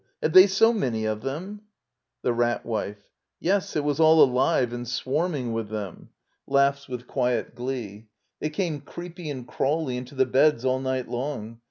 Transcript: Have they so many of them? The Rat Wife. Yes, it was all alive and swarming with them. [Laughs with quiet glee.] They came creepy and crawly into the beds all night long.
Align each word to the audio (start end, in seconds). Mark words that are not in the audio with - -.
Have 0.23 0.33
they 0.33 0.47
so 0.47 0.73
many 0.73 1.05
of 1.05 1.21
them? 1.21 1.61
The 2.23 2.33
Rat 2.33 2.65
Wife. 2.65 3.11
Yes, 3.39 3.75
it 3.75 3.83
was 3.83 3.99
all 3.99 4.23
alive 4.23 4.73
and 4.73 4.87
swarming 4.87 5.53
with 5.53 5.69
them. 5.69 6.09
[Laughs 6.47 6.89
with 6.89 7.05
quiet 7.05 7.53
glee.] 7.53 8.07
They 8.39 8.49
came 8.49 8.81
creepy 8.81 9.29
and 9.29 9.47
crawly 9.47 9.97
into 9.97 10.15
the 10.15 10.25
beds 10.25 10.65
all 10.65 10.79
night 10.79 11.07
long. 11.07 11.59